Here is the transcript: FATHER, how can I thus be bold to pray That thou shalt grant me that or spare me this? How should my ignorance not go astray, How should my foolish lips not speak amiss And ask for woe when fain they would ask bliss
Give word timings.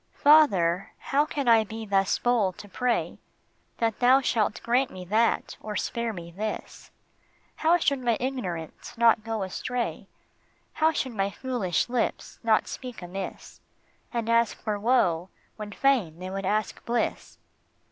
FATHER, 0.15 0.93
how 0.97 1.27
can 1.27 1.47
I 1.47 1.63
thus 1.63 2.17
be 2.17 2.23
bold 2.23 2.57
to 2.57 2.67
pray 2.67 3.19
That 3.77 3.99
thou 3.99 4.19
shalt 4.19 4.59
grant 4.63 4.89
me 4.89 5.05
that 5.05 5.57
or 5.61 5.75
spare 5.75 6.11
me 6.11 6.31
this? 6.31 6.89
How 7.57 7.77
should 7.77 7.99
my 7.99 8.17
ignorance 8.19 8.97
not 8.97 9.23
go 9.23 9.43
astray, 9.43 10.07
How 10.73 10.91
should 10.91 11.13
my 11.13 11.29
foolish 11.29 11.87
lips 11.87 12.39
not 12.41 12.67
speak 12.67 13.03
amiss 13.03 13.59
And 14.11 14.27
ask 14.27 14.57
for 14.63 14.79
woe 14.79 15.29
when 15.55 15.71
fain 15.71 16.17
they 16.17 16.31
would 16.31 16.47
ask 16.47 16.83
bliss 16.83 17.37